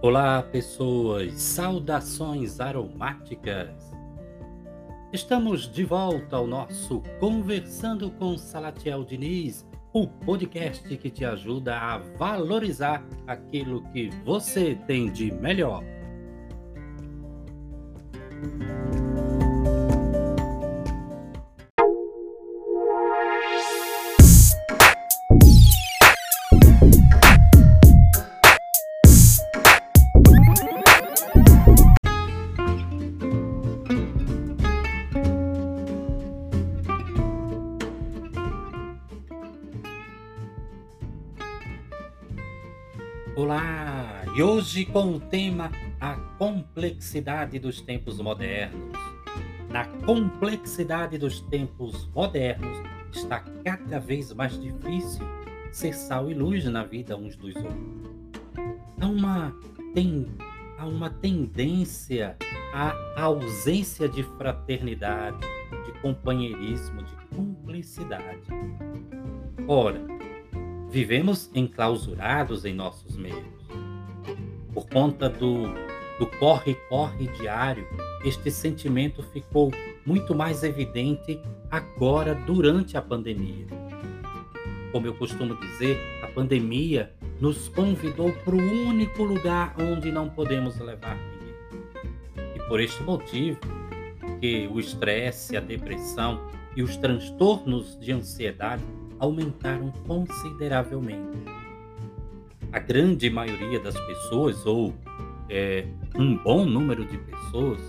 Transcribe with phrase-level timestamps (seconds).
[0.00, 1.34] Olá, pessoas!
[1.42, 3.92] Saudações aromáticas!
[5.12, 11.98] Estamos de volta ao nosso Conversando com Salatiel Diniz, o podcast que te ajuda a
[12.16, 15.82] valorizar aquilo que você tem de melhor.
[44.78, 48.96] Hoje com o tema A complexidade dos tempos modernos.
[49.68, 52.78] Na complexidade dos tempos modernos
[53.12, 55.26] está cada vez mais difícil
[55.72, 57.74] ser sal e luz na vida uns dos outros.
[59.00, 59.52] Há uma,
[60.78, 62.36] há uma tendência
[62.72, 65.40] à ausência de fraternidade,
[65.86, 68.46] de companheirismo, de cumplicidade.
[69.66, 70.00] Ora,
[70.88, 73.57] vivemos enclausurados em nossos meios.
[74.78, 75.74] Por conta do
[76.38, 77.84] corre-corre diário,
[78.24, 79.72] este sentimento ficou
[80.06, 83.66] muito mais evidente agora durante a pandemia.
[84.92, 90.78] Como eu costumo dizer, a pandemia nos convidou para o único lugar onde não podemos
[90.78, 92.54] levar ninguém.
[92.54, 93.58] E por este motivo,
[94.40, 96.40] que o estresse, a depressão
[96.76, 98.84] e os transtornos de ansiedade
[99.18, 101.47] aumentaram consideravelmente.
[102.70, 104.94] A grande maioria das pessoas, ou
[105.48, 107.80] é, um bom número de pessoas,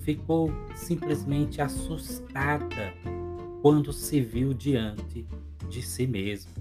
[0.00, 2.94] ficou simplesmente assustada
[3.62, 5.26] quando se viu diante
[5.68, 6.52] de si mesmo.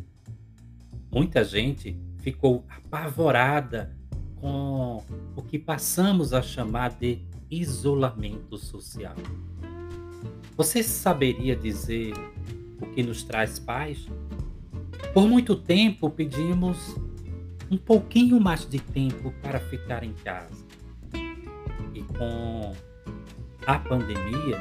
[1.12, 3.94] Muita gente ficou apavorada
[4.40, 5.04] com
[5.36, 7.20] o que passamos a chamar de
[7.50, 9.16] isolamento social.
[10.56, 12.14] Você saberia dizer
[12.82, 14.08] o que nos traz paz.
[15.14, 16.95] Por muito tempo pedimos
[17.71, 20.65] um pouquinho mais de tempo para ficar em casa.
[21.93, 22.73] E com
[23.65, 24.59] a pandemia,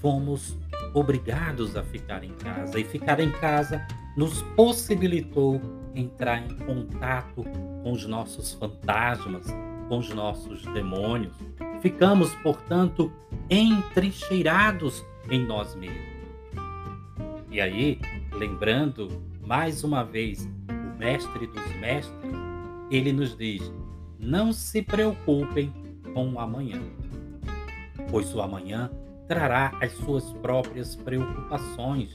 [0.00, 0.56] fomos
[0.94, 2.80] obrigados a ficar em casa.
[2.80, 3.86] E ficar em casa
[4.16, 5.60] nos possibilitou
[5.94, 7.44] entrar em contato
[7.82, 9.46] com os nossos fantasmas,
[9.88, 11.36] com os nossos demônios.
[11.82, 13.12] Ficamos, portanto,
[13.50, 16.14] entrincheirados em nós mesmos.
[17.50, 18.00] E aí,
[18.32, 20.48] lembrando mais uma vez
[21.04, 22.34] mestre dos mestres,
[22.90, 23.70] ele nos diz:
[24.18, 25.70] não se preocupem
[26.14, 26.80] com o amanhã,
[28.10, 28.90] pois o amanhã
[29.28, 32.12] trará as suas próprias preocupações.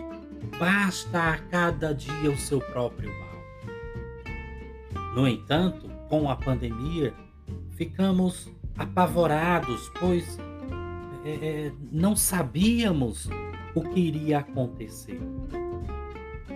[0.57, 3.29] Basta a cada dia o seu próprio mal.
[5.15, 7.13] No entanto, com a pandemia,
[7.71, 10.39] ficamos apavorados, pois
[11.25, 13.29] é, não sabíamos
[13.75, 15.19] o que iria acontecer.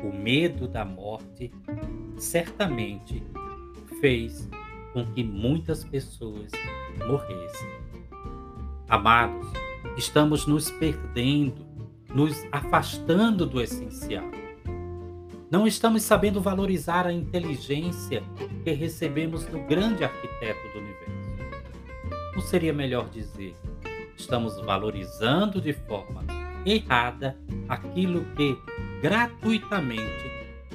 [0.03, 1.51] O medo da morte
[2.17, 3.23] certamente
[3.99, 4.49] fez
[4.93, 6.51] com que muitas pessoas
[7.07, 7.69] morressem.
[8.87, 9.47] Amados,
[9.97, 11.65] estamos nos perdendo,
[12.13, 14.29] nos afastando do essencial.
[15.49, 18.23] Não estamos sabendo valorizar a inteligência
[18.63, 21.23] que recebemos do grande arquiteto do universo.
[22.33, 23.55] Não seria melhor dizer,
[24.17, 26.23] estamos valorizando de forma
[26.65, 27.37] errada
[27.67, 28.57] aquilo que
[29.01, 30.31] gratuitamente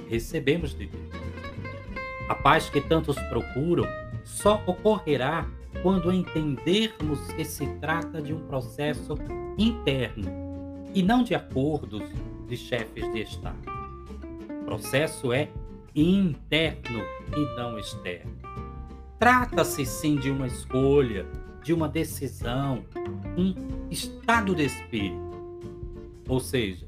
[0.09, 1.08] recebemos de Deus.
[2.29, 3.85] A paz que tantos procuram
[4.25, 5.47] só ocorrerá
[5.83, 9.15] quando entendermos que se trata de um processo
[9.57, 10.31] interno
[10.95, 12.03] e não de acordos
[12.47, 13.59] de chefes de Estado.
[14.61, 15.49] O processo é
[15.95, 17.01] interno
[17.35, 18.37] e não externo.
[19.19, 21.27] Trata-se sim de uma escolha,
[21.63, 22.85] de uma decisão,
[23.37, 23.55] um
[23.91, 25.29] estado de espírito
[26.29, 26.87] ou seja,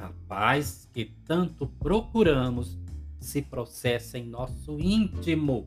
[0.00, 2.76] a paz que tanto procuramos
[3.22, 5.64] se processa em nosso íntimo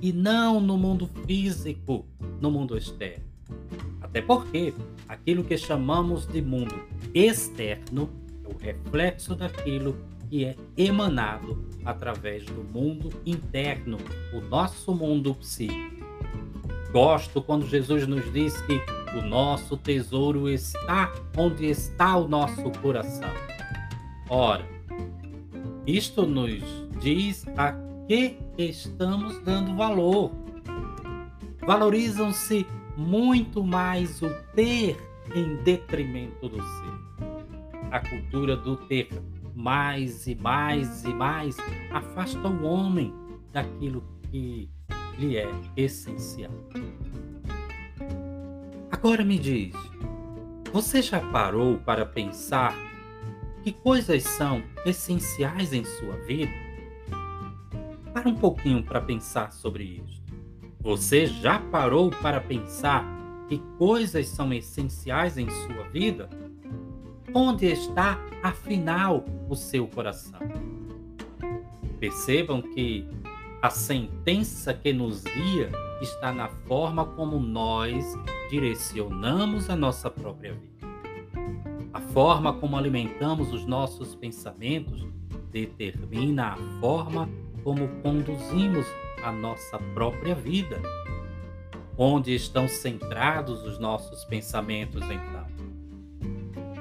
[0.00, 2.06] e não no mundo físico,
[2.40, 3.24] no mundo externo.
[4.00, 4.74] Até porque
[5.08, 6.74] aquilo que chamamos de mundo
[7.14, 8.10] externo
[8.44, 9.96] é o reflexo daquilo
[10.28, 13.96] que é emanado através do mundo interno,
[14.32, 16.06] o nosso mundo psíquico.
[16.92, 18.80] Gosto quando Jesus nos diz que
[19.16, 23.32] o nosso tesouro está onde está o nosso coração.
[24.28, 24.66] Ora,
[25.86, 27.74] isto nos diz a
[28.06, 30.32] que estamos dando valor.
[31.66, 32.66] Valorizam-se
[32.96, 34.96] muito mais o ter
[35.34, 37.26] em detrimento do ser.
[37.90, 39.08] A cultura do ter
[39.54, 41.56] mais e mais e mais
[41.90, 43.12] afasta o homem
[43.52, 44.70] daquilo que
[45.18, 46.52] lhe é essencial.
[48.90, 49.74] Agora me diz,
[50.72, 52.74] você já parou para pensar
[53.62, 56.67] que coisas são essenciais em sua vida?
[58.18, 60.20] Para um pouquinho para pensar sobre isso.
[60.80, 63.04] Você já parou para pensar
[63.48, 66.28] que coisas são essenciais em sua vida?
[67.32, 70.40] Onde está, afinal, o seu coração?
[72.00, 73.08] Percebam que
[73.62, 75.70] a sentença que nos guia
[76.02, 78.04] está na forma como nós
[78.50, 80.88] direcionamos a nossa própria vida.
[81.92, 85.06] A forma como alimentamos os nossos pensamentos
[85.52, 87.28] determina a forma
[87.68, 88.86] como conduzimos
[89.22, 90.80] a nossa própria vida.
[91.98, 95.46] Onde estão centrados os nossos pensamentos, então?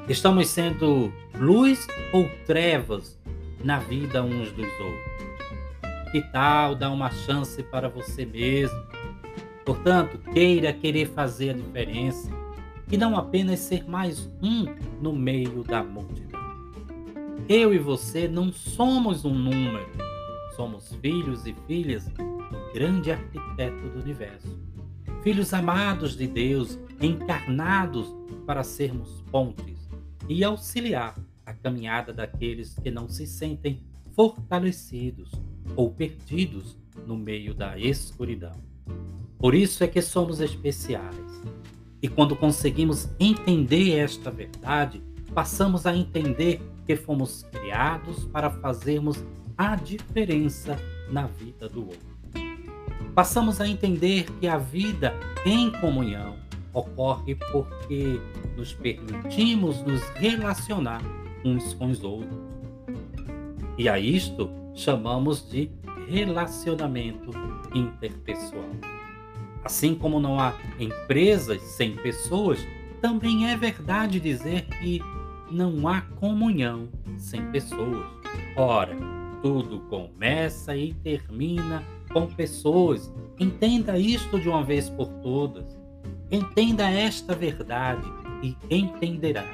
[0.07, 3.19] Estamos sendo luz ou trevas
[3.65, 6.11] na vida uns dos outros?
[6.13, 8.81] Que tal dar uma chance para você mesmo?
[9.65, 12.31] Portanto, queira querer fazer a diferença
[12.89, 14.63] e não apenas ser mais um
[15.01, 16.39] no meio da multidão.
[17.49, 20.07] Eu e você não somos um número,
[20.57, 24.59] somos filhos e filhas do grande arquiteto do universo.
[25.21, 28.13] Filhos amados de Deus, encarnados
[28.45, 29.87] para sermos pontes
[30.27, 31.15] e auxiliar
[31.45, 33.83] a caminhada daqueles que não se sentem
[34.15, 35.31] fortalecidos
[35.75, 36.75] ou perdidos
[37.05, 38.55] no meio da escuridão.
[39.37, 41.15] Por isso é que somos especiais.
[42.01, 45.03] E quando conseguimos entender esta verdade,
[45.35, 49.23] passamos a entender que fomos criados para fazermos
[49.57, 50.77] a diferença
[51.09, 52.17] na vida do outro.
[53.15, 55.13] Passamos a entender que a vida
[55.45, 56.37] em comunhão
[56.73, 58.21] ocorre porque
[58.55, 61.01] nos permitimos nos relacionar
[61.43, 62.37] uns com os outros.
[63.77, 65.71] E a isto chamamos de
[66.07, 67.31] relacionamento
[67.73, 68.69] interpessoal.
[69.63, 72.59] Assim como não há empresas sem pessoas,
[73.01, 75.01] também é verdade dizer que
[75.51, 78.05] não há comunhão sem pessoas.
[78.55, 78.96] Ora,
[79.41, 83.13] tudo começa e termina com pessoas.
[83.39, 85.77] Entenda isto de uma vez por todas.
[86.31, 88.07] Entenda esta verdade
[88.41, 89.45] e entenderá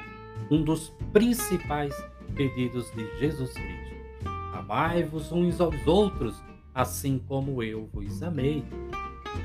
[0.50, 1.94] um dos principais
[2.34, 3.94] pedidos de Jesus Cristo.
[4.52, 6.42] Amai-vos uns aos outros,
[6.74, 8.64] assim como eu vos amei.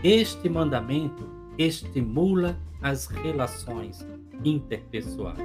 [0.04, 1.28] Este mandamento
[1.58, 4.06] estimula as relações
[4.44, 5.38] interpessoais.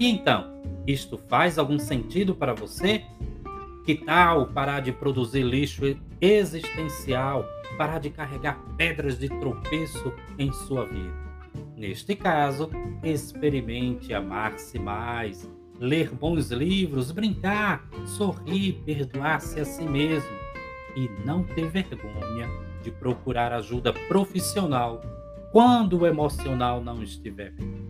[0.00, 3.04] E então, isto faz algum sentido para você?
[3.88, 5.82] Que tal parar de produzir lixo
[6.20, 7.48] existencial,
[7.78, 11.14] parar de carregar pedras de tropeço em sua vida?
[11.74, 12.68] Neste caso,
[13.02, 15.50] experimente amar-se mais,
[15.80, 20.36] ler bons livros, brincar, sorrir, perdoar-se a si mesmo
[20.94, 22.46] e não ter vergonha
[22.82, 25.00] de procurar ajuda profissional
[25.50, 27.88] quando o emocional não estiver bem.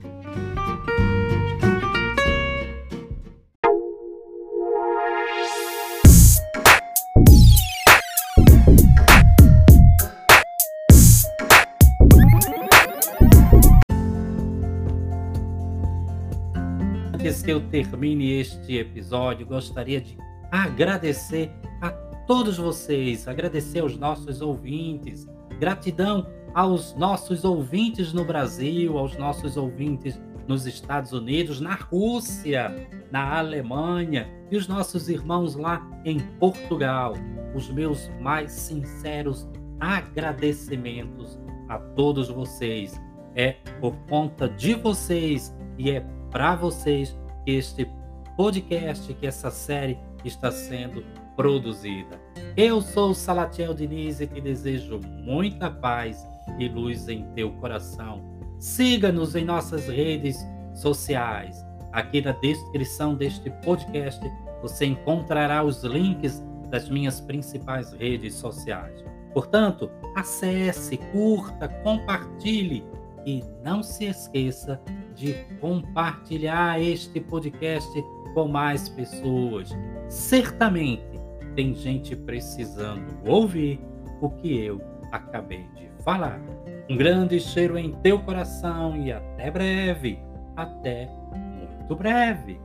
[17.48, 20.18] Que eu termine este episódio, gostaria de
[20.50, 21.88] agradecer a
[22.26, 25.26] todos vocês, agradecer aos nossos ouvintes,
[25.58, 33.38] gratidão aos nossos ouvintes no Brasil, aos nossos ouvintes nos Estados Unidos, na Rússia, na
[33.38, 37.14] Alemanha e os nossos irmãos lá em Portugal.
[37.54, 39.48] Os meus mais sinceros
[39.80, 43.00] agradecimentos a todos vocês.
[43.34, 47.16] É por conta de vocês e é para vocês
[47.50, 47.90] este
[48.36, 51.02] podcast, que essa série está sendo
[51.34, 52.20] produzida.
[52.56, 56.26] Eu sou Salatiel Diniz e te desejo muita paz
[56.58, 58.22] e luz em teu coração.
[58.58, 60.36] Siga-nos em nossas redes
[60.74, 61.64] sociais.
[61.92, 64.20] Aqui na descrição deste podcast
[64.60, 69.02] você encontrará os links das minhas principais redes sociais.
[69.32, 72.84] Portanto, acesse, curta, compartilhe
[73.28, 74.80] e não se esqueça
[75.14, 77.90] de compartilhar este podcast
[78.32, 79.68] com mais pessoas.
[80.08, 81.20] Certamente
[81.54, 83.78] tem gente precisando ouvir
[84.22, 84.80] o que eu
[85.12, 86.40] acabei de falar.
[86.88, 90.18] Um grande cheiro em teu coração e até breve.
[90.56, 91.06] Até
[91.36, 92.58] muito breve.